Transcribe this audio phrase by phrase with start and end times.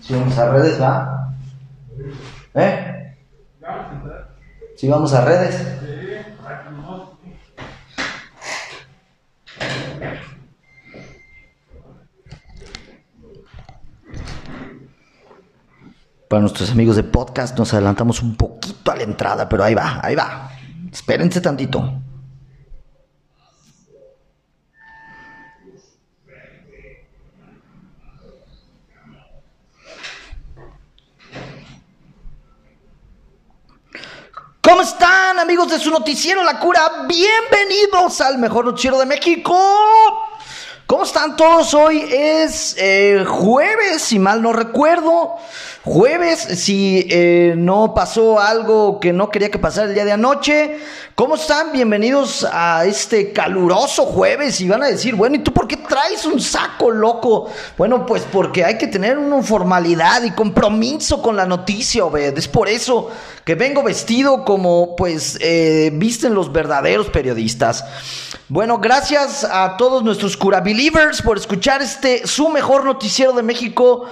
[0.00, 1.34] Si vamos a redes, ¿va?
[2.54, 3.16] ¿Eh?
[4.76, 5.76] Si vamos a redes.
[16.28, 20.00] Para nuestros amigos de podcast nos adelantamos un poquito a la entrada, pero ahí va,
[20.02, 20.50] ahí va.
[20.92, 22.02] Espérense tantito.
[34.60, 37.06] ¿Cómo están amigos de su noticiero La Cura?
[37.06, 40.25] Bienvenidos al mejor noticiero de México.
[40.86, 41.74] ¿Cómo están todos?
[41.74, 45.34] Hoy es eh, jueves, si mal no recuerdo.
[45.82, 50.78] Jueves, si eh, no pasó algo que no quería que pasara el día de anoche.
[51.16, 51.72] ¿Cómo están?
[51.72, 54.60] Bienvenidos a este caluroso jueves.
[54.60, 57.50] Y van a decir, bueno, ¿y tú por qué traes un saco loco?
[57.76, 62.38] Bueno, pues porque hay que tener una formalidad y compromiso con la noticia, obed.
[62.38, 63.10] Es por eso
[63.44, 67.84] que vengo vestido como, pues, eh, visten los verdaderos periodistas.
[68.48, 74.04] Bueno, gracias a todos nuestros cura believers por escuchar este, su mejor noticiero de México.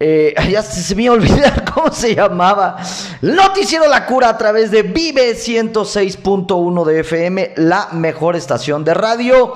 [0.00, 2.78] Eh, ya se, me iba a olvidar cómo se llamaba.
[3.20, 9.54] Noticiero La Cura a través de Vive 106.1 de FM, la mejor estación de radio.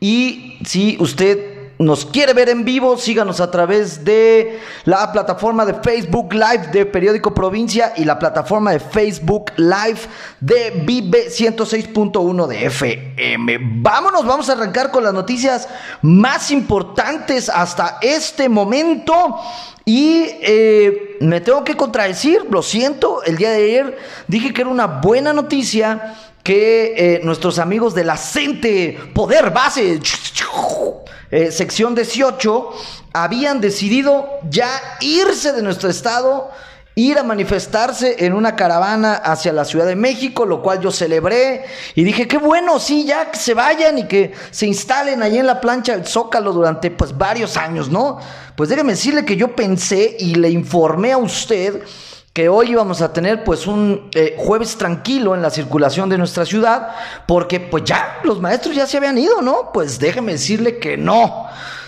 [0.00, 5.74] Y si usted nos quiere ver en vivo, síganos a través de la plataforma de
[5.74, 10.00] Facebook Live de Periódico Provincia y la plataforma de Facebook Live
[10.40, 13.58] de Vive 106.1 de FM.
[13.82, 15.68] Vámonos, vamos a arrancar con las noticias
[16.02, 19.36] más importantes hasta este momento.
[19.84, 24.70] Y eh, me tengo que contradecir, lo siento, el día de ayer dije que era
[24.70, 28.16] una buena noticia que eh, nuestros amigos de la
[29.14, 30.00] Poder Base
[31.30, 32.70] eh, sección 18
[33.12, 36.50] habían decidido ya irse de nuestro estado,
[36.94, 41.64] ir a manifestarse en una caravana hacia la Ciudad de México, lo cual yo celebré
[41.94, 45.46] y dije, qué bueno, sí, ya que se vayan y que se instalen ahí en
[45.46, 48.18] la plancha del Zócalo durante pues varios años, ¿no?
[48.54, 51.82] Pues déjeme decirle que yo pensé y le informé a usted
[52.36, 56.44] que hoy íbamos a tener pues un eh, jueves tranquilo en la circulación de nuestra
[56.44, 56.90] ciudad,
[57.26, 59.70] porque pues ya los maestros ya se habían ido, ¿no?
[59.72, 61.46] Pues déjeme decirle que no.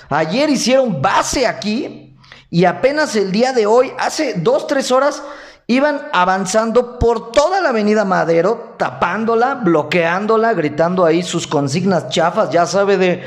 [0.08, 2.16] Ayer hicieron base aquí
[2.48, 5.22] y apenas el día de hoy, hace dos, tres horas,
[5.66, 12.64] iban avanzando por toda la avenida Madero, tapándola, bloqueándola, gritando ahí sus consignas chafas, ya
[12.64, 13.22] sabe de...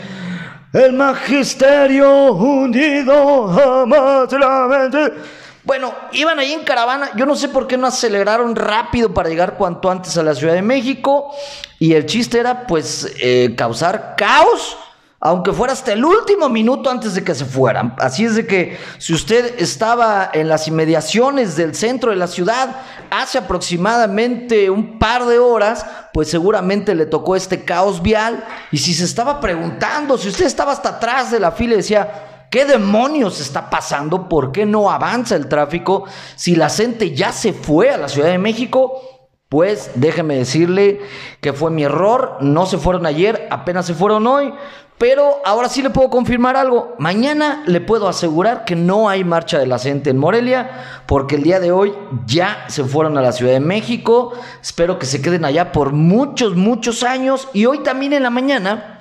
[0.74, 5.14] El magisterio hundido jamás la mente
[5.64, 7.12] bueno, iban ahí en caravana.
[7.16, 10.54] Yo no sé por qué no aceleraron rápido para llegar cuanto antes a la Ciudad
[10.54, 11.32] de México.
[11.78, 14.78] Y el chiste era, pues, eh, causar caos,
[15.20, 17.94] aunque fuera hasta el último minuto antes de que se fueran.
[18.00, 22.78] Así es de que si usted estaba en las inmediaciones del centro de la ciudad
[23.12, 28.44] hace aproximadamente un par de horas, pues seguramente le tocó este caos vial.
[28.72, 32.31] Y si se estaba preguntando, si usted estaba hasta atrás de la fila y decía,
[32.52, 34.28] ¿Qué demonios está pasando?
[34.28, 36.04] ¿Por qué no avanza el tráfico?
[36.36, 39.02] Si la gente ya se fue a la Ciudad de México,
[39.48, 41.00] pues déjeme decirle
[41.40, 42.40] que fue mi error.
[42.42, 44.54] No se fueron ayer, apenas se fueron hoy.
[44.98, 46.94] Pero ahora sí le puedo confirmar algo.
[47.00, 51.44] Mañana le puedo asegurar que no hay marcha de la gente en Morelia, porque el
[51.44, 51.94] día de hoy
[52.26, 54.34] ya se fueron a la Ciudad de México.
[54.62, 57.48] Espero que se queden allá por muchos, muchos años.
[57.54, 59.01] Y hoy también en la mañana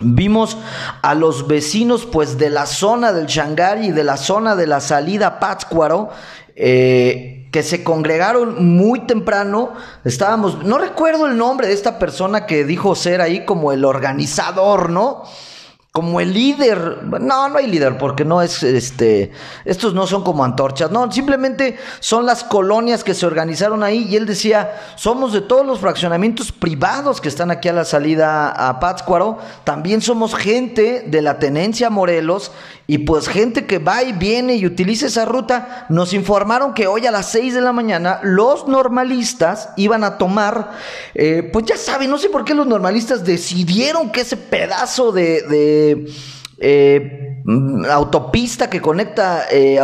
[0.00, 0.56] Vimos
[1.02, 4.80] a los vecinos pues de la zona del Shanghái y de la zona de la
[4.80, 6.10] salida Pátzcuaro
[6.56, 9.72] eh, que se congregaron muy temprano.
[10.04, 14.90] Estábamos, no recuerdo el nombre de esta persona que dijo ser ahí como el organizador,
[14.90, 15.22] ¿no?
[15.96, 17.04] Como el líder.
[17.20, 19.30] No, no hay líder, porque no es este.
[19.64, 24.08] Estos no son como antorchas, no, simplemente son las colonias que se organizaron ahí.
[24.10, 28.48] Y él decía: somos de todos los fraccionamientos privados que están aquí a la salida
[28.50, 29.38] a Pátzcuaro.
[29.62, 32.50] También somos gente de la tenencia Morelos.
[32.86, 35.86] Y pues gente que va y viene y utiliza esa ruta.
[35.88, 40.72] Nos informaron que hoy a las 6 de la mañana los normalistas iban a tomar.
[41.14, 46.06] Eh, pues ya saben, no sé por qué los normalistas decidieron que ese pedazo de
[46.58, 47.33] eh,
[47.90, 49.78] autopista que conecta eh,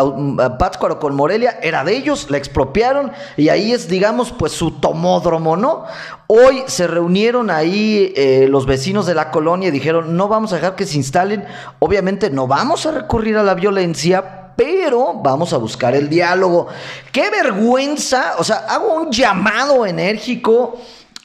[0.58, 5.56] Pátzcuaro con Morelia era de ellos, la expropiaron y ahí es, digamos, pues su tomódromo,
[5.58, 5.84] ¿no?
[6.26, 10.56] Hoy se reunieron ahí eh, los vecinos de la colonia y dijeron, no vamos a
[10.56, 11.44] dejar que se instalen,
[11.80, 16.68] obviamente no vamos a recurrir a la violencia, pero vamos a buscar el diálogo.
[17.12, 20.78] Qué vergüenza, o sea, hago un llamado enérgico.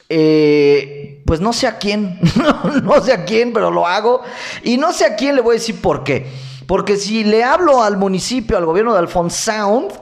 [0.08, 0.95] Eh,
[1.26, 2.18] pues no sé a quién,
[2.82, 4.22] no sé a quién, pero lo hago.
[4.62, 6.26] Y no sé a quién le voy a decir por qué.
[6.66, 9.92] Porque si le hablo al municipio, al gobierno de Alphonse Sound,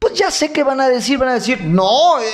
[0.00, 2.24] pues ya sé que van a decir, van a decir, no, eh,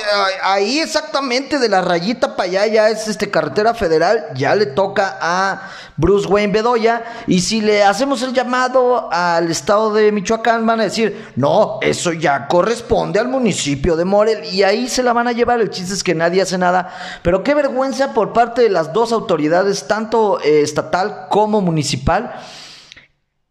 [0.41, 5.17] ahí exactamente de la rayita para allá ya es este carretera federal, ya le toca
[5.19, 10.79] a Bruce Wayne Bedoya, y si le hacemos el llamado al estado de Michoacán, van
[10.79, 15.27] a decir, no, eso ya corresponde al municipio de Morel, y ahí se la van
[15.27, 18.69] a llevar, el chiste es que nadie hace nada, pero qué vergüenza por parte de
[18.69, 22.33] las dos autoridades, tanto eh, estatal como municipal,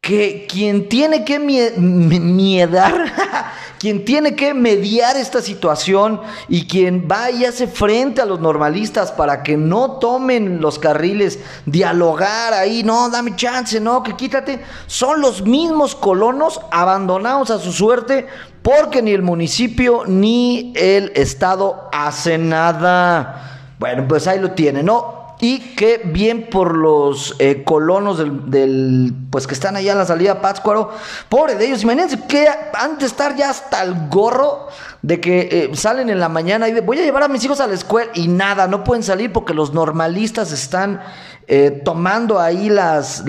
[0.07, 3.13] que quien tiene que miedar
[3.81, 9.11] quien tiene que mediar esta situación y quien va y hace frente a los normalistas
[9.11, 15.21] para que no tomen los carriles, dialogar ahí, no, dame chance, no, que quítate, son
[15.21, 18.29] los mismos colonos abandonados a su suerte
[18.63, 23.73] porque ni el municipio ni el Estado hace nada.
[23.81, 25.26] Bueno, pues ahí lo tiene, ¿no?
[25.41, 30.41] Y qué bien por los eh, colonos del, pues que están allá en la salida
[30.41, 30.91] Pátzcuaro.
[31.29, 31.83] Pobre de ellos.
[31.83, 34.69] Imagínense que han de estar ya hasta el gorro
[35.03, 37.61] de que eh, salen en la mañana y de, voy a llevar a mis hijos
[37.61, 41.01] a la escuela y nada, no pueden salir porque los normalistas están
[41.47, 43.25] eh, tomando ahí las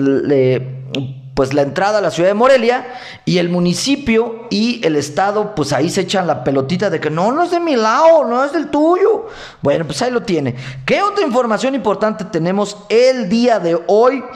[1.38, 2.94] pues la entrada a la ciudad de Morelia
[3.24, 7.30] y el municipio y el estado pues ahí se echan la pelotita de que no,
[7.30, 9.28] no es de mi lado, no es del tuyo.
[9.62, 10.56] Bueno, pues ahí lo tiene.
[10.84, 14.24] ¿Qué otra información importante tenemos el día de hoy?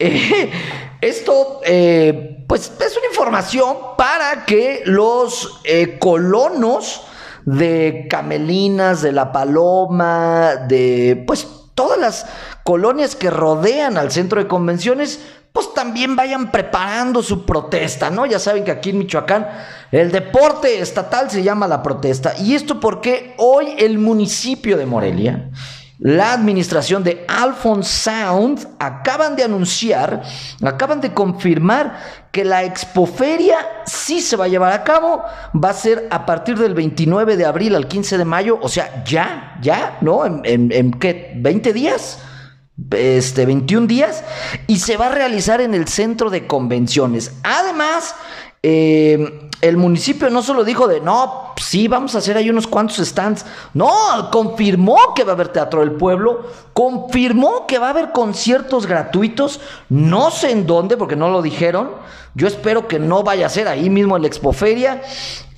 [0.00, 0.52] Eh,
[1.00, 7.02] esto eh, pues es una información para que los eh, colonos
[7.44, 12.26] de Camelinas, de La Paloma, de pues todas las
[12.64, 15.20] colonias que rodean al centro de convenciones,
[15.52, 18.26] pues también vayan preparando su protesta, ¿no?
[18.26, 19.46] Ya saben que aquí en Michoacán
[19.90, 22.34] el deporte estatal se llama la protesta.
[22.38, 25.50] Y esto porque hoy el municipio de Morelia,
[25.98, 30.22] la administración de Alphonse Sound, acaban de anunciar,
[30.62, 31.98] acaban de confirmar
[32.30, 36.56] que la expoferia sí se va a llevar a cabo, va a ser a partir
[36.56, 40.24] del 29 de abril al 15 de mayo, o sea, ya, ya, ¿no?
[40.24, 41.32] ¿En, en qué?
[41.36, 42.20] ¿20 días?
[42.90, 44.24] Este, 21 días
[44.66, 47.32] y se va a realizar en el centro de convenciones.
[47.42, 48.14] Además,
[48.62, 52.98] eh, el municipio no solo dijo de, no, sí, vamos a hacer ahí unos cuantos
[52.98, 53.44] stands.
[53.74, 53.90] No,
[54.30, 59.60] confirmó que va a haber Teatro del Pueblo, confirmó que va a haber conciertos gratuitos,
[59.88, 61.90] no sé en dónde, porque no lo dijeron.
[62.34, 65.02] Yo espero que no vaya a ser ahí mismo en la Expoferia.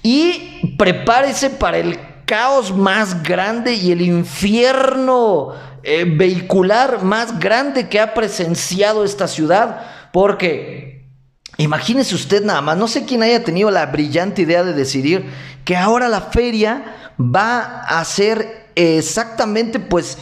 [0.02, 1.98] Y prepárese para el
[2.30, 9.80] caos más grande y el infierno eh, vehicular más grande que ha presenciado esta ciudad,
[10.12, 11.08] porque
[11.56, 15.28] imagínese usted nada más, no sé quién haya tenido la brillante idea de decidir
[15.64, 20.16] que ahora la feria va a ser exactamente pues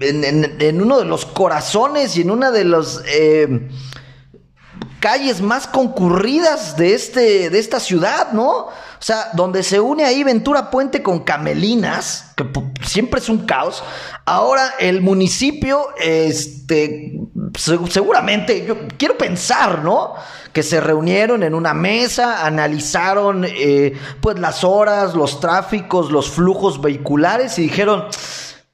[0.00, 3.68] en, uno de los corazones y en una de las eh,
[4.98, 8.66] calles más concurridas de, este, de esta ciudad, ¿no?
[9.04, 12.46] O sea, donde se une ahí Ventura Puente con Camelinas, que
[12.86, 13.84] siempre es un caos.
[14.24, 17.20] Ahora el municipio, este,
[17.90, 20.14] seguramente, yo quiero pensar, ¿no?
[20.54, 23.92] Que se reunieron en una mesa, analizaron, eh,
[24.22, 28.06] pues, las horas, los tráficos, los flujos vehiculares y dijeron,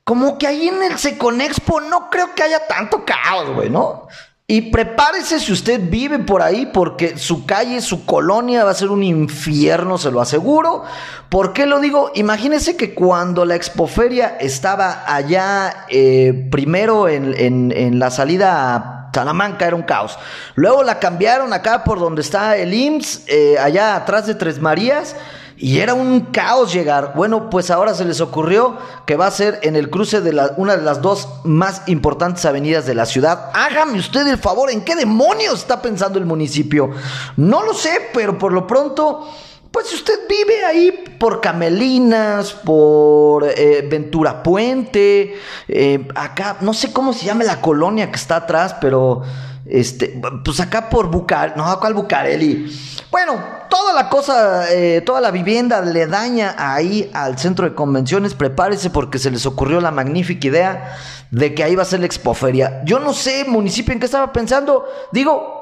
[0.05, 4.07] como que ahí en el Seconexpo no creo que haya tanto caos, güey, ¿no?
[4.51, 8.89] Y prepárese si usted vive por ahí, porque su calle, su colonia va a ser
[8.89, 10.83] un infierno, se lo aseguro.
[11.29, 12.11] ¿Por qué lo digo?
[12.17, 19.69] Imagínese que cuando la expoferia estaba allá, eh, primero en, en, la salida a Salamanca,
[19.69, 20.19] era un caos.
[20.57, 25.15] Luego la cambiaron acá por donde está el IMSS, eh, allá atrás de Tres Marías.
[25.63, 27.13] Y era un caos llegar.
[27.15, 30.55] Bueno, pues ahora se les ocurrió que va a ser en el cruce de la,
[30.57, 33.51] una de las dos más importantes avenidas de la ciudad.
[33.53, 36.91] Hágame usted el favor, ¿en qué demonios está pensando el municipio?
[37.37, 39.29] No lo sé, pero por lo pronto,
[39.71, 45.37] pues si usted vive ahí por Camelinas, por eh, Ventura Puente,
[45.69, 49.25] eh, acá, no sé cómo se llama la colonia que está atrás, pero
[49.67, 52.90] este, pues acá por Bucar, no, ¿cuál Bucareli?
[53.11, 58.35] Bueno, toda la cosa, eh, toda la vivienda le daña ahí al centro de convenciones.
[58.35, 60.97] Prepárese porque se les ocurrió la magnífica idea
[61.33, 62.83] de que ahí va a ser la expoferia.
[62.85, 64.85] Yo no sé, municipio, en qué estaba pensando.
[65.11, 65.61] Digo,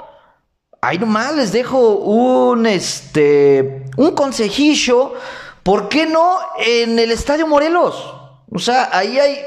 [0.82, 5.14] ahí nomás les dejo un, este, un consejillo.
[5.62, 8.14] ¿Por qué no en el Estadio Morelos?
[8.52, 9.38] O sea, ahí hay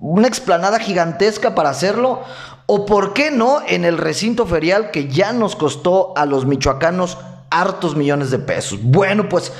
[0.00, 2.22] una explanada gigantesca para hacerlo.
[2.66, 7.16] O por qué no en el recinto ferial que ya nos costó a los michoacanos
[7.50, 8.78] hartos millones de pesos.
[8.82, 9.52] Bueno, pues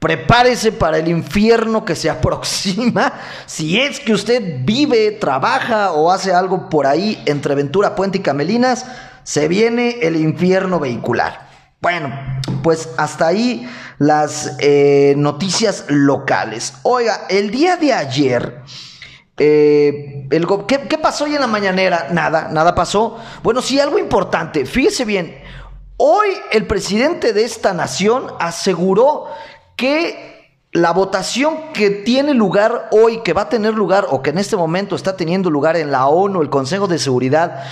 [0.00, 3.12] prepárese para el infierno que se aproxima.
[3.46, 8.22] Si es que usted vive, trabaja o hace algo por ahí entre Ventura Puente y
[8.22, 8.86] Camelinas,
[9.22, 11.48] se viene el infierno vehicular.
[11.80, 12.12] Bueno,
[12.62, 13.68] pues hasta ahí
[13.98, 16.74] las eh, noticias locales.
[16.82, 18.62] Oiga, el día de ayer...
[19.42, 20.28] Eh,
[20.68, 22.08] ¿qué, ¿Qué pasó hoy en la mañanera?
[22.10, 23.16] Nada, nada pasó.
[23.42, 24.66] Bueno, sí, algo importante.
[24.66, 25.39] Fíjese bien,
[26.02, 29.26] hoy el presidente de esta nación aseguró
[29.76, 30.30] que
[30.72, 34.56] la votación que tiene lugar hoy, que va a tener lugar o que en este
[34.56, 37.64] momento está teniendo lugar en la ONU, el Consejo de Seguridad,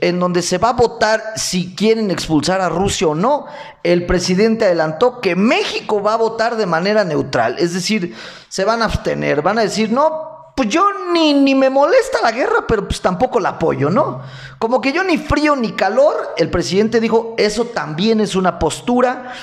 [0.00, 3.46] en donde se va a votar si quieren expulsar a Rusia o no,
[3.84, 8.16] el presidente adelantó que México va a votar de manera neutral, es decir,
[8.48, 12.32] se van a abstener, van a decir, no, pues yo ni, ni me molesta la
[12.32, 14.22] guerra, pero pues tampoco la apoyo, ¿no?
[14.58, 19.34] Como que yo ni frío ni calor, el presidente dijo, eso también es una postura,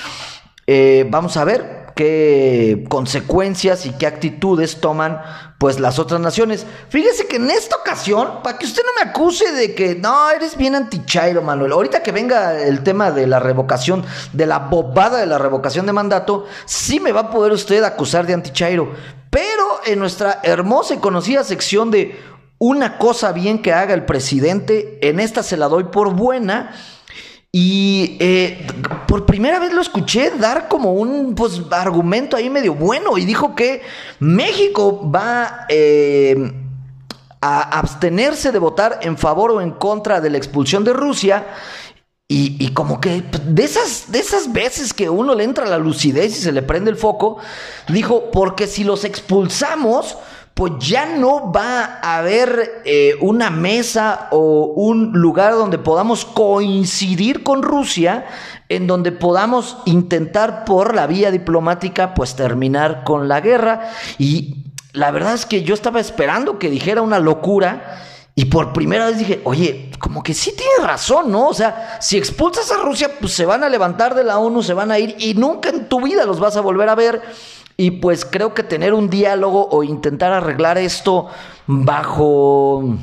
[0.66, 5.22] eh, vamos a ver, qué consecuencias y qué actitudes toman
[5.58, 6.66] pues las otras naciones.
[6.88, 10.56] Fíjese que en esta ocasión, para que usted no me acuse de que no, eres
[10.56, 11.72] bien anti-Chairo, Manuel.
[11.72, 15.92] Ahorita que venga el tema de la revocación, de la bobada de la revocación de
[15.92, 18.92] mandato, sí me va a poder usted acusar de anti-Chairo.
[19.86, 22.18] En nuestra hermosa y conocida sección de
[22.58, 26.74] una cosa bien que haga el presidente, en esta se la doy por buena.
[27.52, 28.66] Y eh,
[29.06, 33.16] por primera vez lo escuché dar como un pues, argumento ahí medio bueno.
[33.16, 33.82] Y dijo que
[34.18, 36.52] México va eh,
[37.40, 41.46] a abstenerse de votar en favor o en contra de la expulsión de Rusia.
[42.36, 46.42] Y, como que de esas, de esas veces que uno le entra la lucidez y
[46.42, 47.36] se le prende el foco,
[47.86, 50.18] dijo, porque si los expulsamos,
[50.54, 57.44] pues ya no va a haber eh, una mesa o un lugar donde podamos coincidir
[57.44, 58.26] con Rusia,
[58.68, 63.92] en donde podamos intentar por la vía diplomática, pues terminar con la guerra.
[64.18, 68.02] Y la verdad es que yo estaba esperando que dijera una locura.
[68.36, 71.48] Y por primera vez dije, oye, como que sí tiene razón, ¿no?
[71.48, 74.74] O sea, si expulsas a Rusia, pues se van a levantar de la ONU, se
[74.74, 77.22] van a ir y nunca en tu vida los vas a volver a ver.
[77.76, 81.28] Y pues creo que tener un diálogo o intentar arreglar esto
[81.66, 82.96] bajo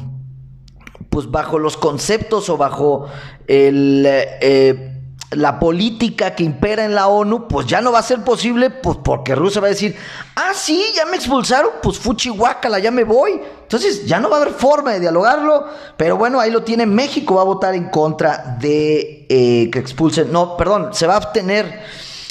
[1.10, 3.08] pues bajo los conceptos o bajo
[3.48, 4.91] el, eh,
[5.32, 8.98] la política que impera en la ONU, pues ya no va a ser posible, pues
[9.04, 9.96] porque Rusia va a decir,
[10.36, 13.42] ah, sí, ya me expulsaron, pues fuchihuacala, ya me voy.
[13.62, 17.36] Entonces ya no va a haber forma de dialogarlo, pero bueno, ahí lo tiene México,
[17.36, 21.82] va a votar en contra de eh, que expulsen, no, perdón, se va a abstener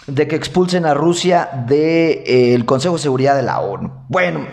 [0.06, 4.04] de que expulsen a Rusia del eh, Consejo de Seguridad de la ONU.
[4.08, 4.46] Bueno,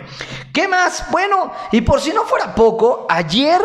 [0.53, 1.05] ¿qué más?
[1.11, 3.61] Bueno, y por si no fuera poco, ayer,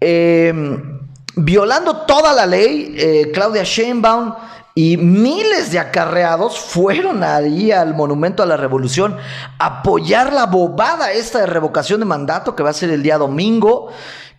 [0.00, 0.95] em,
[1.36, 4.34] violando toda la ley, eh, Claudia Sheinbaum
[4.74, 9.16] y miles de acarreados fueron ahí al Monumento a la Revolución
[9.58, 13.18] a apoyar la bobada esta de revocación de mandato que va a ser el día
[13.18, 13.88] domingo.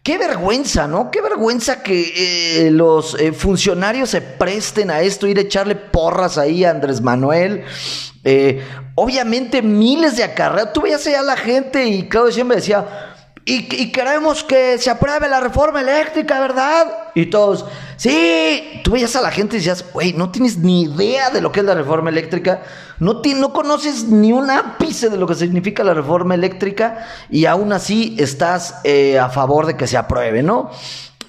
[0.04, 1.12] Qué vergüenza, ¿no?
[1.12, 6.38] Qué vergüenza que eh, los eh, funcionarios se presten a esto, ir a echarle porras
[6.38, 7.64] ahí a Andrés Manuel.
[8.96, 10.74] Obviamente miles de acarreados.
[10.74, 13.16] Tú veías allá a la gente y Claudio siempre decía,
[13.50, 16.86] y, queremos que se apruebe la reforma eléctrica, ¿verdad?
[17.16, 21.30] Y todos, sí, tú veías a la gente y decías, güey, no tienes ni idea
[21.30, 22.64] de lo que es la reforma eléctrica,
[23.00, 27.72] no, no conoces ni un ápice de lo que significa la reforma eléctrica y aún
[27.72, 30.70] así estás eh, a favor de que se apruebe, ¿no?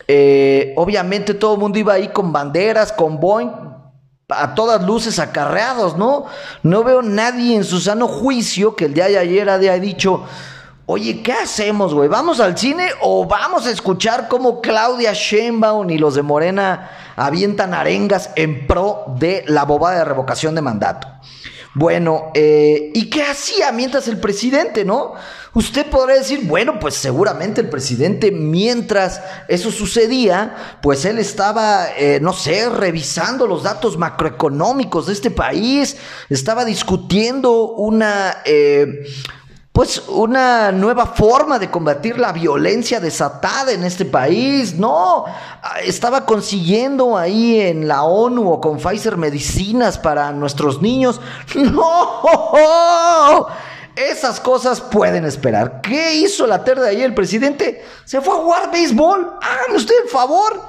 [0.09, 3.53] Eh, obviamente todo el mundo iba ahí con banderas, con Boeing,
[4.29, 6.25] a todas luces acarreados, ¿no?
[6.65, 10.25] No veo nadie en su sano juicio que el día de ayer haya dicho,
[10.91, 12.09] Oye, ¿qué hacemos, güey?
[12.09, 17.75] ¿Vamos al cine o vamos a escuchar cómo Claudia Sheinbaum y los de Morena avientan
[17.75, 21.07] arengas en pro de la bobada de revocación de mandato?
[21.75, 25.13] Bueno, eh, ¿y qué hacía mientras el presidente, no?
[25.53, 32.19] Usted podrá decir, bueno, pues seguramente el presidente, mientras eso sucedía, pues él estaba, eh,
[32.23, 35.99] no sé, revisando los datos macroeconómicos de este país,
[36.31, 38.39] estaba discutiendo una...
[38.47, 39.05] Eh,
[39.79, 44.75] pues una nueva forma de combatir la violencia desatada en este país.
[44.75, 45.25] No,
[45.85, 51.21] estaba consiguiendo ahí en la ONU o con Pfizer medicinas para nuestros niños.
[51.55, 53.47] No,
[53.95, 55.81] esas cosas pueden esperar.
[55.81, 57.85] ¿Qué hizo la tarde de ayer el presidente?
[58.05, 59.35] Se fue a jugar béisbol.
[59.41, 60.61] Hágame usted el favor.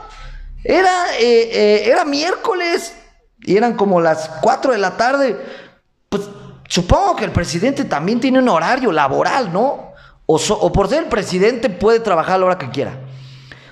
[0.64, 2.94] Era, eh, eh, era miércoles
[3.40, 5.36] y eran como las 4 de la tarde.
[6.10, 6.30] Pues
[6.70, 9.94] Supongo que el presidente también tiene un horario laboral, ¿no?
[10.28, 12.92] O, por ser el presidente puede trabajar a la hora que quiera.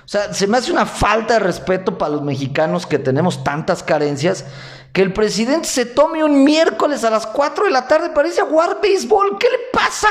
[0.04, 3.84] O sea, se me hace una falta de respeto para los mexicanos que tenemos tantas
[3.84, 4.44] carencias
[4.92, 8.40] que el presidente se tome un miércoles a las 4 de la tarde para irse
[8.40, 9.38] a jugar béisbol.
[9.38, 10.08] ¿Qué le pasa?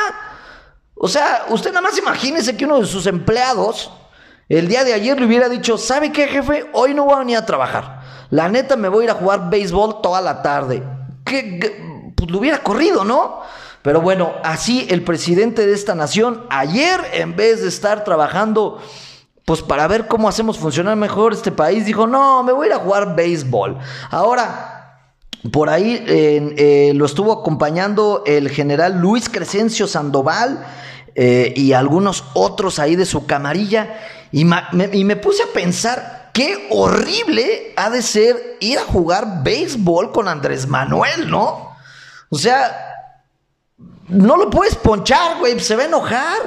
[0.95, 3.91] O sea, usted nada más imagínese que uno de sus empleados
[4.47, 6.69] el día de ayer le hubiera dicho, ¿sabe qué, jefe?
[6.71, 7.99] Hoy no voy a venir a trabajar.
[8.29, 10.81] La neta me voy a ir a jugar béisbol toda la tarde.
[11.25, 13.41] Que pues lo hubiera corrido, ¿no?
[13.83, 18.79] Pero bueno, así el presidente de esta nación ayer, en vez de estar trabajando
[19.45, 22.73] pues para ver cómo hacemos funcionar mejor este país, dijo, no, me voy a ir
[22.73, 23.77] a jugar béisbol.
[24.09, 24.99] Ahora,
[25.53, 30.65] por ahí eh, lo estuvo acompañando el general Luis Crescencio Sandoval
[31.15, 33.99] eh, y algunos otros ahí de su camarilla,
[34.33, 40.11] y, y me puse a pensar, qué horrible ha de ser ir a jugar béisbol
[40.11, 41.66] con Andrés Manuel, ¿no?
[42.29, 43.15] O sea,
[44.07, 46.39] no lo puedes ponchar, güey, se va a enojar.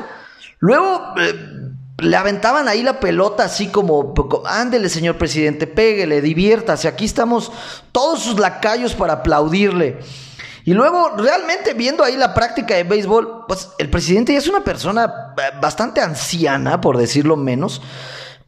[0.59, 1.15] Luego...
[1.19, 1.57] Eh,
[2.03, 4.15] le aventaban ahí la pelota así como,
[4.47, 7.53] ándele señor presidente, péguele, diviértase, aquí estamos
[7.93, 10.01] todos sus lacayos para aplaudirle.
[10.65, 14.63] Y luego, realmente viendo ahí la práctica de béisbol, pues el presidente ya es una
[14.63, 17.81] persona eh, bastante anciana, por decirlo menos.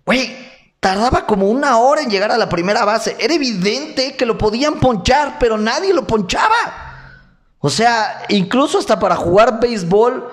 [0.05, 0.37] Güey,
[0.79, 3.17] tardaba como una hora en llegar a la primera base.
[3.19, 6.91] Era evidente que lo podían ponchar, pero nadie lo ponchaba.
[7.62, 10.28] O sea, incluso hasta para jugar béisbol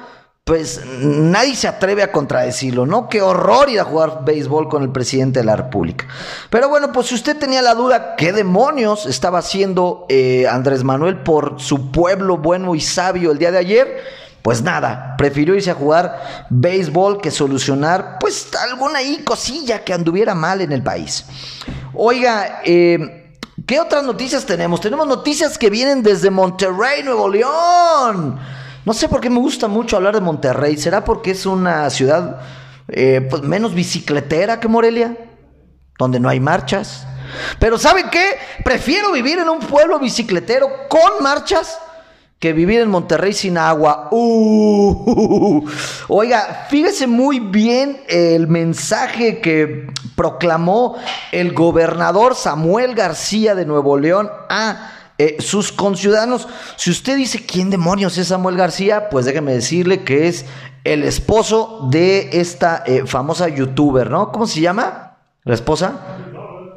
[0.49, 3.07] pues nadie se atreve a contradecirlo, ¿no?
[3.07, 6.07] Qué horror ir a jugar béisbol con el presidente de la República.
[6.49, 11.19] Pero bueno, pues si usted tenía la duda, ¿qué demonios estaba haciendo eh, Andrés Manuel
[11.19, 14.03] por su pueblo bueno y sabio el día de ayer?
[14.41, 20.33] Pues nada, prefirió irse a jugar béisbol que solucionar, pues alguna ahí cosilla que anduviera
[20.33, 21.25] mal en el país.
[21.93, 23.18] Oiga, eh,
[23.65, 24.81] ¿qué otras noticias tenemos?
[24.81, 28.39] Tenemos noticias que vienen desde Monterrey, Nuevo León.
[28.85, 30.77] No sé por qué me gusta mucho hablar de Monterrey.
[30.77, 32.41] ¿Será porque es una ciudad
[32.87, 35.17] eh, pues, menos bicicletera que Morelia?
[35.97, 37.05] Donde no hay marchas.
[37.59, 38.37] Pero ¿saben qué?
[38.63, 41.79] Prefiero vivir en un pueblo bicicletero con marchas
[42.39, 44.07] que vivir en Monterrey sin agua.
[44.11, 45.65] Uh,
[46.07, 50.95] oiga, fíjese muy bien el mensaje que proclamó
[51.33, 56.47] el gobernador Samuel García de Nuevo León a eh, sus conciudadanos.
[56.77, 60.45] Si usted dice quién demonios es Samuel García, pues déjeme decirle que es
[60.85, 64.31] el esposo de esta eh, famosa youtuber, ¿no?
[64.31, 65.17] ¿Cómo se llama?
[65.43, 66.18] ¿La esposa?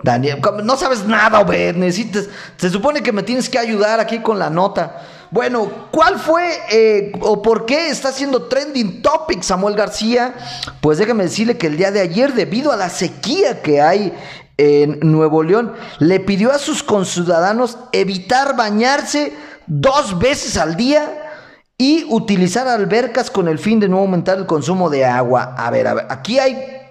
[0.02, 4.38] Daniel, no sabes nada, Obed, necesitas, se supone que me tienes que ayudar aquí con
[4.38, 5.00] la nota.
[5.30, 10.34] Bueno, ¿cuál fue eh, o por qué está haciendo trending topic Samuel García?
[10.80, 14.12] Pues déjeme decirle que el día de ayer, debido a la sequía que hay
[14.58, 19.32] en Nuevo León, le pidió a sus conciudadanos evitar bañarse
[19.66, 21.30] dos veces al día
[21.78, 25.54] y utilizar albercas con el fin de no aumentar el consumo de agua.
[25.56, 26.81] A ver, a ver, aquí hay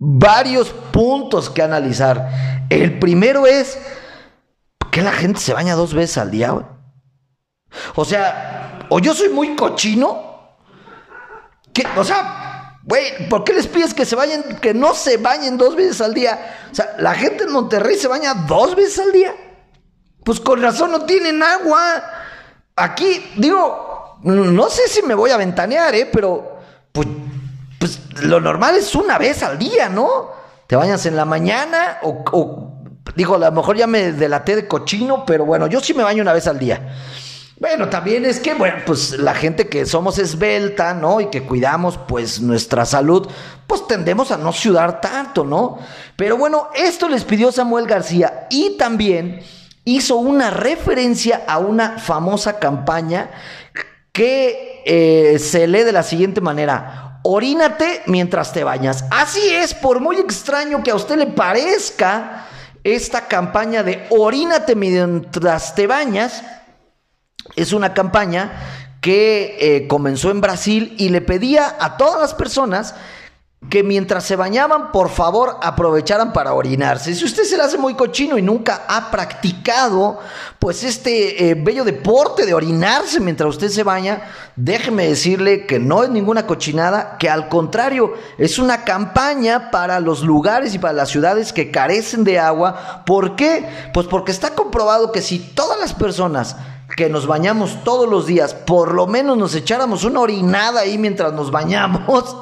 [0.00, 2.66] varios puntos que analizar.
[2.70, 3.78] El primero es
[4.90, 6.54] que la gente se baña dos veces al día.
[7.94, 10.30] O sea, o yo soy muy cochino,
[11.96, 12.48] o sea,
[12.82, 16.14] Güey, ¿por qué les pides que se vayan, que no se bañen dos veces al
[16.14, 16.66] día?
[16.72, 19.34] O sea, la gente en Monterrey se baña dos veces al día.
[20.24, 22.02] Pues con razón no tienen agua.
[22.74, 26.08] Aquí, digo, no sé si me voy a ventanear, ¿eh?
[26.10, 26.58] Pero,
[26.90, 27.06] pues
[28.22, 30.08] lo normal es una vez al día, ¿no?
[30.66, 32.80] Te bañas en la mañana o, o
[33.14, 36.22] digo, a lo mejor ya me delaté de cochino, pero bueno, yo sí me baño
[36.22, 36.94] una vez al día.
[37.60, 41.20] Bueno, también es que, bueno, pues la gente que somos esbelta, ¿no?
[41.20, 43.28] Y que cuidamos, pues, nuestra salud,
[43.66, 45.78] pues tendemos a no sudar tanto, ¿no?
[46.16, 49.42] Pero bueno, esto les pidió Samuel García y también
[49.84, 53.30] hizo una referencia a una famosa campaña
[54.10, 57.09] que eh, se lee de la siguiente manera.
[57.22, 59.04] Orínate mientras te bañas.
[59.10, 62.46] Así es, por muy extraño que a usted le parezca
[62.84, 66.42] esta campaña de orínate mientras te bañas,
[67.56, 68.52] es una campaña
[69.00, 72.94] que eh, comenzó en Brasil y le pedía a todas las personas
[73.68, 77.14] que mientras se bañaban, por favor, aprovecharan para orinarse.
[77.14, 80.18] Si usted se le hace muy cochino y nunca ha practicado,
[80.58, 84.22] pues este eh, bello deporte de orinarse mientras usted se baña,
[84.56, 90.22] déjeme decirle que no es ninguna cochinada, que al contrario, es una campaña para los
[90.22, 93.02] lugares y para las ciudades que carecen de agua.
[93.04, 93.68] ¿Por qué?
[93.92, 96.56] Pues porque está comprobado que si todas las personas
[96.96, 101.34] que nos bañamos todos los días, por lo menos nos echáramos una orinada ahí mientras
[101.34, 102.36] nos bañamos,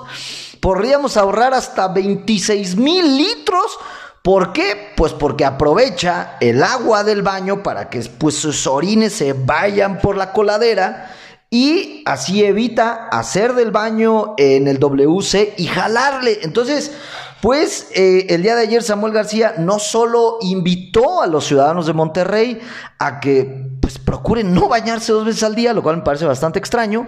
[0.61, 3.79] podríamos ahorrar hasta 26 mil litros.
[4.23, 4.93] ¿Por qué?
[4.97, 10.17] Pues porque aprovecha el agua del baño para que pues, sus orines se vayan por
[10.17, 11.15] la coladera
[11.51, 16.41] y así evita hacer del baño en el WC y jalarle.
[16.43, 16.93] Entonces,
[17.41, 21.93] Pues eh, el día de ayer Samuel García no solo invitó a los ciudadanos de
[21.93, 22.61] Monterrey
[22.99, 26.59] a que pues procuren no bañarse dos veces al día, lo cual me parece bastante
[26.59, 27.07] extraño,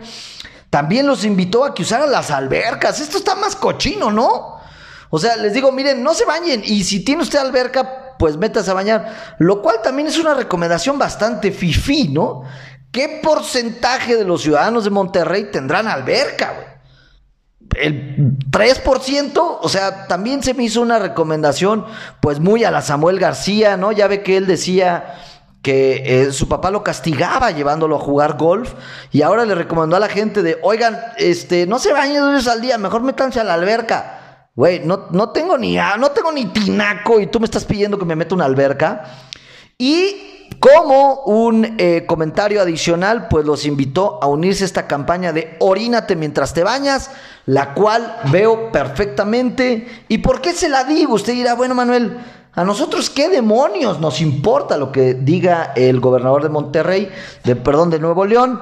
[0.70, 3.00] también los invitó a que usaran las albercas.
[3.00, 4.58] Esto está más cochino, ¿no?
[5.10, 8.70] O sea, les digo, miren, no se bañen y si tiene usted alberca, pues métase
[8.70, 9.36] a bañar.
[9.38, 12.42] Lo cual también es una recomendación bastante fifí, ¿no?
[12.92, 16.70] ¿Qué porcentaje de los ciudadanos de Monterrey tendrán alberca, güey?
[17.76, 21.86] el 3%, o sea, también se me hizo una recomendación,
[22.20, 23.92] pues muy a la Samuel García, ¿no?
[23.92, 25.14] Ya ve que él decía
[25.62, 28.72] que eh, su papá lo castigaba llevándolo a jugar golf
[29.12, 32.48] y ahora le recomendó a la gente de, oigan, este, no se bañen dos veces
[32.48, 34.48] al día, mejor métanse a la alberca.
[34.54, 38.04] Güey, no, no tengo ni no tengo ni tinaco y tú me estás pidiendo que
[38.04, 39.04] me meta una alberca.
[39.78, 45.56] Y como un eh, comentario adicional, pues los invitó a unirse a esta campaña de
[45.60, 47.10] orínate mientras te bañas,
[47.46, 50.04] la cual veo perfectamente.
[50.08, 51.14] ¿Y por qué se la digo?
[51.14, 52.18] Usted dirá, bueno, Manuel,
[52.52, 57.10] a nosotros qué demonios nos importa lo que diga el gobernador de Monterrey,
[57.44, 58.60] de perdón, de Nuevo León.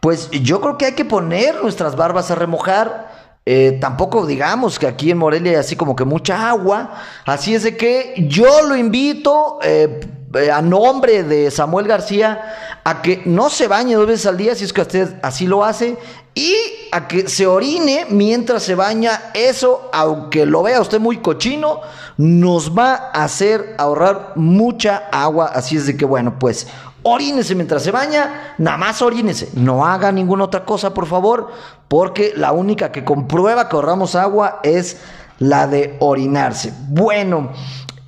[0.00, 3.08] Pues yo creo que hay que poner nuestras barbas a remojar
[3.50, 6.92] eh, tampoco digamos que aquí en Morelia hay así como que mucha agua.
[7.24, 10.00] Así es de que yo lo invito eh,
[10.34, 14.54] eh, a nombre de Samuel García a que no se bañe dos veces al día
[14.54, 15.96] si es que usted así lo hace
[16.34, 16.54] y
[16.92, 19.30] a que se orine mientras se baña.
[19.34, 21.80] Eso, aunque lo vea usted muy cochino,
[22.16, 25.46] nos va a hacer ahorrar mucha agua.
[25.46, 26.68] Así es de que bueno, pues
[27.02, 31.48] orínese mientras se baña, nada más orínese, no haga ninguna otra cosa, por favor,
[31.88, 34.98] porque la única que comprueba que ahorramos agua es
[35.38, 36.72] la de orinarse.
[36.88, 37.50] Bueno,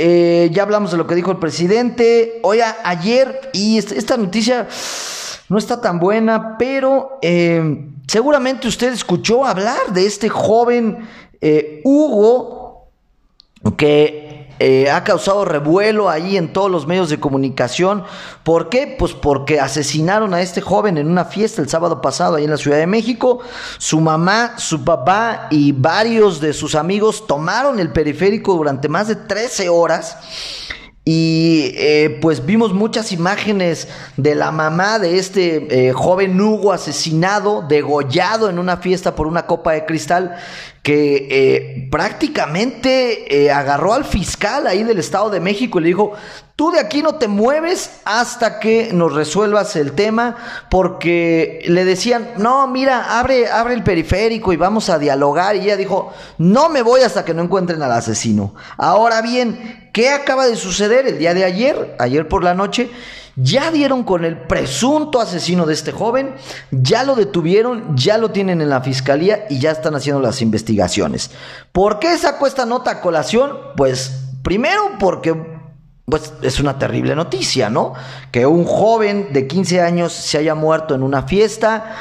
[0.03, 2.41] eh, ya hablamos de lo que dijo el presidente.
[2.43, 4.67] Oiga, ayer, y esta, noticia
[5.51, 11.07] no está tan buena, pero eh, seguramente usted escuchó hablar de este joven
[11.43, 12.89] eh, Hugo,
[13.77, 14.30] que
[14.63, 18.05] eh, ha causado revuelo ahí en todos los medios de comunicación.
[18.45, 18.95] ¿Por qué?
[18.99, 22.59] Pues porque asesinaron a este joven en una fiesta el sábado pasado ahí en la
[22.59, 23.41] Ciudad de México.
[23.79, 29.17] Su mamá, su papá y varios de sus amigos tomaron el periférico durante más de
[29.17, 30.19] 13 horas.
[31.07, 37.65] Y eh, pues vimos muchas imágenes de la mamá de este eh, joven Hugo asesinado,
[37.67, 40.37] degollado en una fiesta por una copa de cristal
[40.91, 46.15] que eh, prácticamente eh, agarró al fiscal ahí del Estado de México y le dijo,
[46.57, 50.37] tú de aquí no te mueves hasta que nos resuelvas el tema,
[50.69, 55.77] porque le decían, no, mira, abre, abre el periférico y vamos a dialogar, y ella
[55.77, 58.57] dijo, no me voy hasta que no encuentren al asesino.
[58.77, 62.91] Ahora bien, ¿qué acaba de suceder el día de ayer, ayer por la noche?
[63.37, 66.35] Ya dieron con el presunto asesino de este joven,
[66.71, 71.31] ya lo detuvieron, ya lo tienen en la fiscalía y ya están haciendo las investigaciones.
[71.73, 73.57] ¿Por qué sacó esta nota a colación?
[73.77, 75.61] Pues primero porque
[76.07, 77.95] pues es una terrible noticia, ¿no?
[78.33, 81.97] Que un joven de 15 años se haya muerto en una fiesta.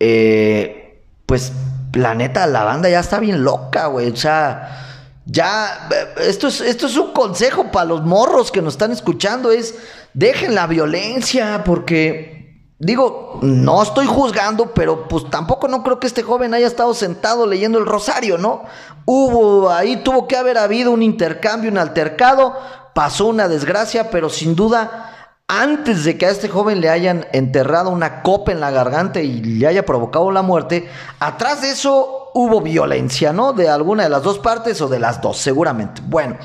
[0.00, 1.52] Eh, pues
[1.92, 4.10] la neta, la banda ya está bien loca, güey.
[4.10, 4.85] O sea,
[5.26, 5.88] ya,
[6.20, 9.74] esto es, esto es un consejo para los morros que nos están escuchando, es
[10.14, 16.22] dejen la violencia, porque digo, no estoy juzgando, pero pues tampoco no creo que este
[16.22, 18.62] joven haya estado sentado leyendo el rosario, ¿no?
[19.04, 22.56] Hubo, ahí tuvo que haber habido un intercambio, un altercado,
[22.94, 25.15] pasó una desgracia, pero sin duda
[25.48, 29.40] antes de que a este joven le hayan enterrado una copa en la garganta y
[29.42, 30.88] le haya provocado la muerte,
[31.20, 33.52] atrás de eso hubo violencia, ¿no?
[33.52, 36.02] De alguna de las dos partes o de las dos, seguramente.
[36.04, 36.36] Bueno,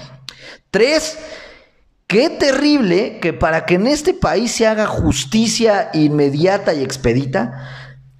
[0.70, 1.18] tres,
[2.06, 7.70] qué terrible que para que en este país se haga justicia inmediata y expedita,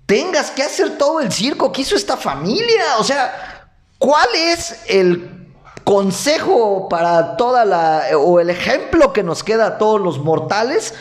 [0.08, 2.98] tengas que hacer todo el circo que hizo esta familia.
[2.98, 5.41] O sea, ¿cuál es el
[5.92, 10.94] consejo para toda la, o el ejemplo que nos queda a todos los mortales,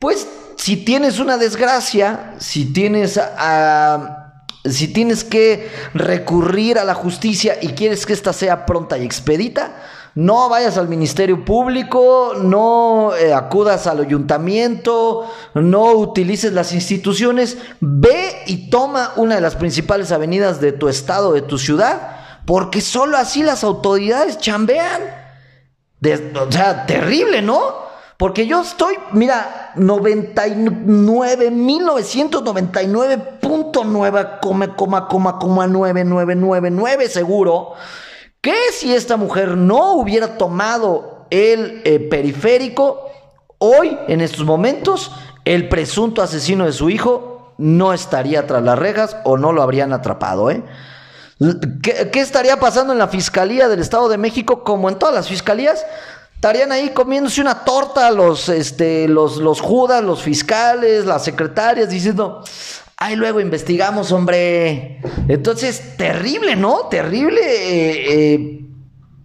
[0.00, 3.20] pues si tienes una desgracia, si tienes
[4.64, 9.76] si tienes que recurrir a la justicia y quieres que ésta sea pronta y expedita,
[10.16, 18.42] no vayas al Ministerio Público, no eh, acudas al ayuntamiento, no utilices las instituciones, ve
[18.48, 23.18] y toma una de las principales avenidas de tu estado, de tu ciudad, porque solo
[23.18, 25.02] así las autoridades chambean.
[26.02, 27.84] o sea, terrible, ¿no?
[28.16, 37.74] Porque yo estoy, mira, 99, 1999.9, coma, coma, coma, coma, 9999 seguro,
[38.40, 43.10] que si esta mujer no hubiera tomado el eh, periférico,
[43.58, 45.12] hoy, en estos momentos,
[45.44, 49.92] el presunto asesino de su hijo no estaría tras las rejas o no lo habrían
[49.92, 50.62] atrapado, ¿eh?
[51.82, 55.28] ¿Qué, ¿Qué, estaría pasando en la Fiscalía del Estado de México como en todas las
[55.28, 55.84] fiscalías?
[56.34, 62.42] Estarían ahí comiéndose una torta los, este, los, los judas, los fiscales, las secretarias, diciendo,
[62.96, 65.00] ay, luego investigamos, hombre.
[65.28, 66.88] Entonces, terrible, ¿no?
[66.90, 68.60] Terrible, eh, eh,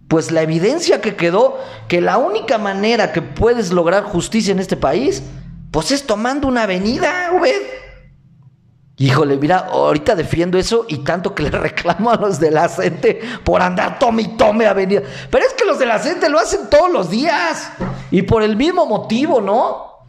[0.08, 4.76] pues la evidencia que quedó, que la única manera que puedes lograr justicia en este
[4.76, 5.22] país,
[5.70, 7.52] pues es tomando una avenida, güey.
[9.02, 13.20] Híjole, mira, ahorita defiendo eso y tanto que le reclamo a los de la gente
[13.42, 15.02] por andar tome y tome avenida.
[15.28, 17.72] Pero es que los de la gente lo hacen todos los días
[18.12, 20.06] y por el mismo motivo, ¿no?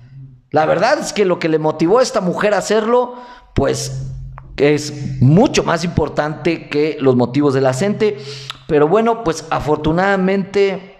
[0.51, 3.15] La verdad es que lo que le motivó a esta mujer a hacerlo,
[3.55, 4.11] pues
[4.57, 8.19] es mucho más importante que los motivos de la gente.
[8.67, 10.92] Pero bueno, pues afortunadamente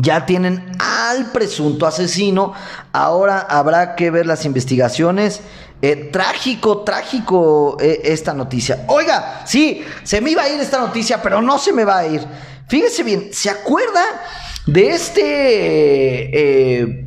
[0.00, 2.52] ya tienen al presunto asesino.
[2.92, 5.40] Ahora habrá que ver las investigaciones.
[5.80, 8.84] Eh, trágico, trágico eh, esta noticia.
[8.88, 12.06] Oiga, sí, se me iba a ir esta noticia, pero no se me va a
[12.06, 12.20] ir.
[12.68, 14.02] Fíjese bien, ¿se acuerda
[14.66, 17.06] de este eh,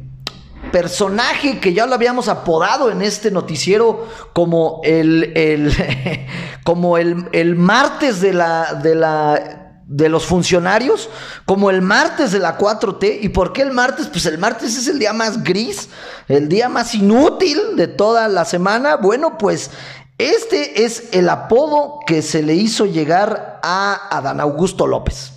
[0.71, 5.73] personaje que ya lo habíamos apodado en este noticiero como el, el
[6.63, 9.60] como el, el martes de la, de la
[9.91, 11.09] de los funcionarios,
[11.45, 13.19] como el martes de la 4T.
[13.21, 14.07] ¿Y por qué el martes?
[14.07, 15.89] Pues el martes es el día más gris,
[16.29, 18.95] el día más inútil de toda la semana.
[18.95, 19.69] Bueno, pues
[20.17, 25.33] este es el apodo que se le hizo llegar a Adán Augusto López.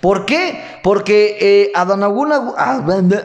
[0.00, 0.80] ¿Por qué?
[0.82, 2.02] Porque eh, Adán,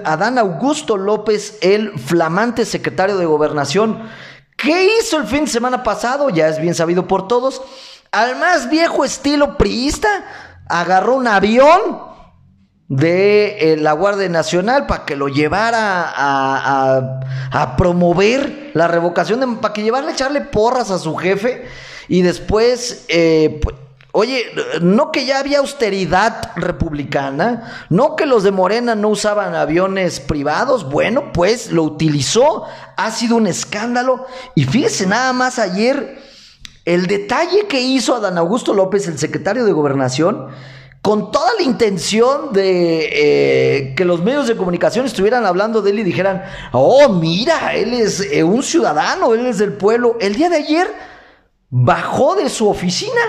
[0.04, 4.08] Adán Augusto López, el flamante secretario de gobernación,
[4.58, 6.30] ¿qué hizo el fin de semana pasado?
[6.30, 7.64] Ya es bien sabido por todos
[8.16, 10.08] al más viejo estilo priista,
[10.70, 11.80] agarró un avión
[12.88, 19.84] de eh, la Guardia Nacional para que lo llevara a, promover la revocación, para que
[19.84, 21.66] llevarle a echarle porras a su jefe
[22.08, 23.60] y después, eh,
[24.14, 24.46] oye,
[24.82, 30.90] no que ya había austeridad republicana, no que los de Morena no usaban aviones privados,
[30.90, 32.64] bueno, pues lo utilizó,
[32.96, 34.26] ha sido un escándalo.
[34.54, 36.35] Y fíjese nada más ayer
[36.86, 40.50] el detalle que hizo Adán Augusto López, el secretario de Gobernación,
[41.02, 46.00] con toda la intención de eh, que los medios de comunicación estuvieran hablando de él
[46.00, 50.18] y dijeran, oh, mira, él es eh, un ciudadano, él es del pueblo.
[50.20, 50.88] El día de ayer
[51.70, 53.22] bajó de su oficina,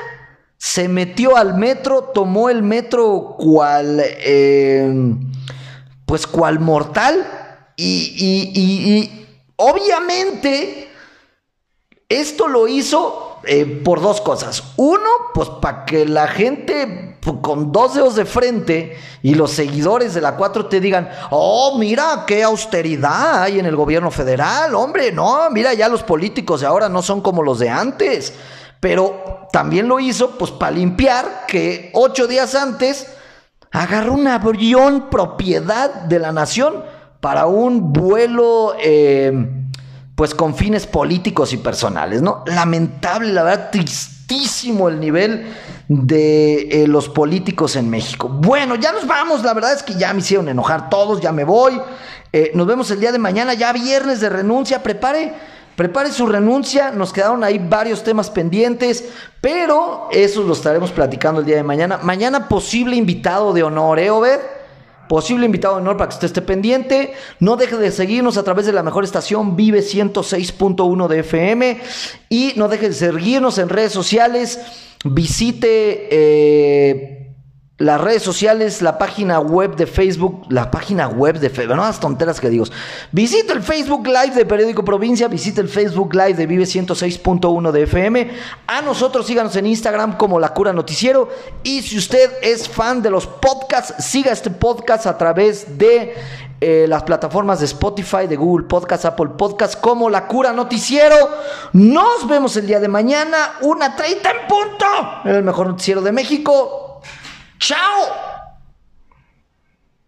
[0.56, 5.14] se metió al metro, tomó el metro cual, eh,
[6.06, 7.26] pues cual mortal
[7.76, 10.85] y, y obviamente
[12.08, 14.62] esto lo hizo eh, por dos cosas.
[14.76, 20.14] Uno, pues para que la gente pues, con dos dedos de frente y los seguidores
[20.14, 25.10] de la 4 te digan, oh, mira qué austeridad hay en el gobierno federal, hombre,
[25.10, 28.32] no, mira, ya los políticos de ahora no son como los de antes.
[28.78, 33.08] Pero también lo hizo, pues para limpiar que ocho días antes
[33.72, 36.84] agarró un avión propiedad de la nación
[37.20, 38.74] para un vuelo...
[38.78, 39.64] Eh,
[40.16, 42.42] pues con fines políticos y personales, ¿no?
[42.46, 45.46] Lamentable, la verdad, tristísimo el nivel
[45.88, 48.28] de eh, los políticos en México.
[48.28, 51.44] Bueno, ya nos vamos, la verdad es que ya me hicieron enojar todos, ya me
[51.44, 51.78] voy.
[52.32, 55.32] Eh, nos vemos el día de mañana, ya viernes de renuncia, prepare.
[55.76, 59.04] Prepare su renuncia, nos quedaron ahí varios temas pendientes,
[59.42, 61.98] pero esos los estaremos platicando el día de mañana.
[62.02, 64.10] Mañana posible invitado de honor, ¿eh?
[65.08, 67.12] Posible invitado de honor para que usted esté pendiente.
[67.40, 71.80] No deje de seguirnos a través de la mejor estación Vive 106.1 de FM
[72.28, 74.60] y no deje de seguirnos en redes sociales.
[75.04, 77.15] Visite eh,
[77.78, 82.00] las redes sociales, la página web de Facebook, la página web de Facebook, no las
[82.00, 82.64] tonteras que digo.
[83.12, 87.82] Visite el Facebook Live de Periódico Provincia, visite el Facebook Live de Vive 106.1 de
[87.82, 88.30] FM.
[88.66, 91.28] A nosotros síganos en Instagram como La Cura Noticiero.
[91.62, 96.14] Y si usted es fan de los podcasts, siga este podcast a través de
[96.62, 101.14] eh, las plataformas de Spotify, de Google Podcast, Apple Podcast, como La Cura Noticiero.
[101.74, 104.86] Nos vemos el día de mañana, una 30 en punto,
[105.26, 106.95] en el mejor noticiero de México.
[107.58, 108.45] Ciao